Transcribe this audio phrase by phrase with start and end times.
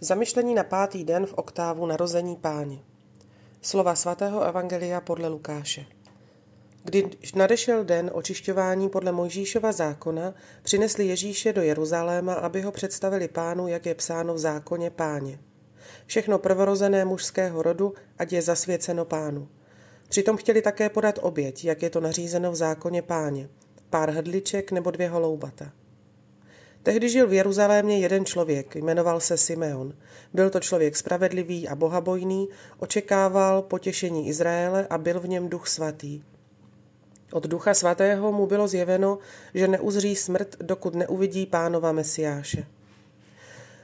[0.00, 2.78] Zamyšlení na pátý den v oktávu narození páně.
[3.62, 5.86] Slova svatého Evangelia podle Lukáše.
[6.84, 13.68] Když nadešel den očišťování podle Mojžíšova zákona, přinesli Ježíše do Jeruzaléma, aby ho představili pánu,
[13.68, 15.38] jak je psáno v zákoně páně.
[16.06, 19.48] Všechno prvorozené mužského rodu, ať je zasvěceno pánu.
[20.08, 23.48] Přitom chtěli také podat oběť, jak je to nařízeno v zákoně páně.
[23.90, 25.72] Pár hrdliček nebo dvě holoubata.
[26.86, 29.94] Tehdy žil v Jeruzalémě jeden člověk, jmenoval se Simeon.
[30.32, 36.22] Byl to člověk spravedlivý a bohabojný, očekával potěšení Izraele a byl v něm duch svatý.
[37.32, 39.18] Od ducha svatého mu bylo zjeveno,
[39.54, 42.66] že neuzří smrt, dokud neuvidí pánova Mesiáše.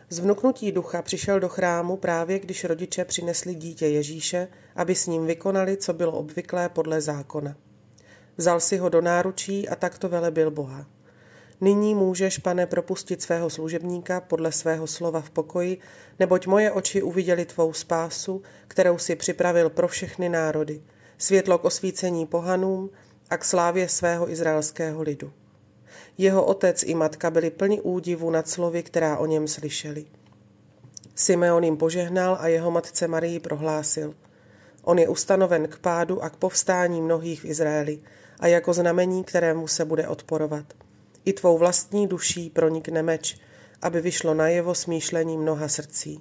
[0.08, 5.26] Z vnuknutí ducha přišel do chrámu právě, když rodiče přinesli dítě Ježíše, aby s ním
[5.26, 7.56] vykonali, co bylo obvyklé podle zákona.
[8.36, 10.86] Vzal si ho do náručí a takto velebil Boha.
[11.64, 15.78] Nyní můžeš, pane, propustit svého služebníka podle svého slova v pokoji,
[16.18, 20.82] neboť moje oči uviděli tvou spásu, kterou si připravil pro všechny národy,
[21.18, 22.90] světlo k osvícení pohanům
[23.30, 25.32] a k slávě svého izraelského lidu.
[26.18, 30.04] Jeho otec i matka byli plni údivu nad slovy, která o něm slyšeli.
[31.14, 34.14] Simeon jim požehnal a jeho matce Marii prohlásil.
[34.84, 38.00] On je ustanoven k pádu a k povstání mnohých v Izraeli
[38.40, 40.64] a jako znamení, kterému se bude odporovat–
[41.24, 43.38] i tvou vlastní duší pronikne meč,
[43.82, 46.20] aby vyšlo najevo smýšlení mnoha srdcí.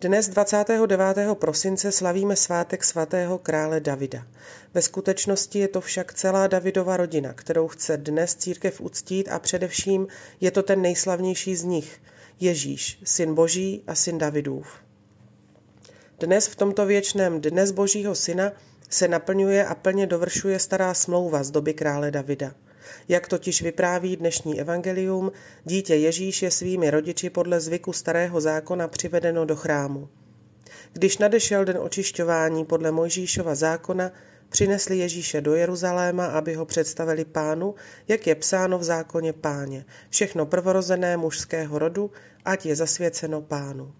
[0.00, 1.34] Dnes 29.
[1.34, 4.26] prosince slavíme svátek svatého krále Davida.
[4.74, 10.06] Ve skutečnosti je to však celá Davidova rodina, kterou chce dnes církev uctít a především
[10.40, 12.02] je to ten nejslavnější z nich,
[12.40, 14.66] Ježíš, syn Boží a syn Davidův.
[16.20, 18.52] Dnes v tomto věčném dnes Božího syna
[18.90, 22.54] se naplňuje a plně dovršuje stará smlouva z doby krále Davida–
[23.08, 25.32] jak totiž vypráví dnešní evangelium,
[25.64, 30.08] dítě Ježíš je svými rodiči podle zvyku starého zákona přivedeno do chrámu.
[30.92, 34.12] Když nadešel den očišťování podle Mojžíšova zákona,
[34.48, 37.74] přinesli Ježíše do Jeruzaléma, aby ho představili pánu,
[38.08, 42.10] jak je psáno v zákoně páně, všechno prvorozené mužského rodu,
[42.44, 43.92] ať je zasvěceno pánu.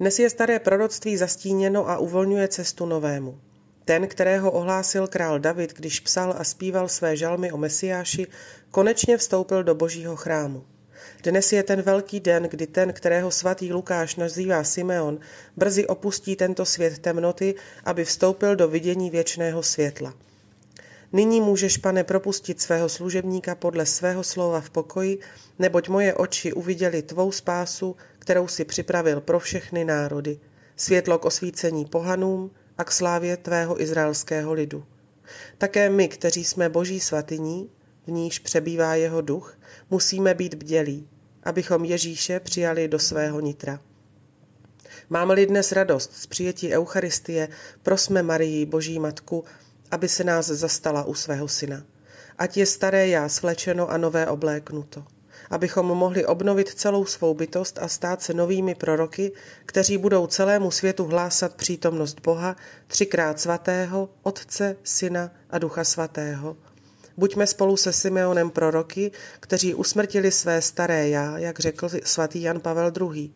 [0.00, 3.40] Dnes je staré proroctví zastíněno a uvolňuje cestu novému.
[3.88, 8.26] Ten, kterého ohlásil král David, když psal a zpíval své žalmy o Mesiáši,
[8.70, 10.64] konečně vstoupil do božího chrámu.
[11.22, 15.18] Dnes je ten velký den, kdy ten, kterého svatý Lukáš nazývá Simeon,
[15.56, 17.54] brzy opustí tento svět temnoty,
[17.84, 20.14] aby vstoupil do vidění věčného světla.
[21.12, 25.18] Nyní můžeš, pane, propustit svého služebníka podle svého slova v pokoji,
[25.58, 30.38] neboť moje oči uviděli tvou spásu, kterou si připravil pro všechny národy.
[30.76, 34.84] Světlo k osvícení pohanům, a k slávě tvého izraelského lidu.
[35.58, 37.70] Také my, kteří jsme boží svatyní,
[38.06, 39.58] v níž přebývá jeho duch,
[39.90, 41.08] musíme být bdělí,
[41.42, 43.80] abychom Ježíše přijali do svého nitra.
[45.10, 47.48] Máme-li dnes radost z přijetí Eucharistie,
[47.82, 49.44] prosme Marii, Boží Matku,
[49.90, 51.84] aby se nás zastala u svého syna.
[52.38, 55.04] Ať je staré já svlečeno a nové obléknuto
[55.50, 59.32] abychom mohli obnovit celou svou bytost a stát se novými proroky,
[59.66, 66.56] kteří budou celému světu hlásat přítomnost Boha, třikrát svatého, Otce, Syna a Ducha svatého.
[67.16, 69.10] Buďme spolu se Simeonem proroky,
[69.40, 73.30] kteří usmrtili své staré já, jak řekl svatý Jan Pavel II.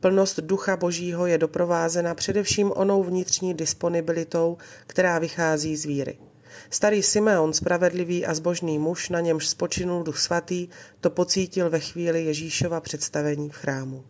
[0.00, 6.18] Plnost Ducha Božího je doprovázena především onou vnitřní disponibilitou, která vychází z víry.
[6.70, 10.68] Starý Simeon, spravedlivý a zbožný muž, na němž spočinul duch svatý,
[11.00, 14.04] to pocítil ve chvíli Ježíšova představení v chrámu.